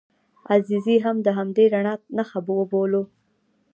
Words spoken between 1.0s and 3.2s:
هم د همدې رڼا نښه وبولو.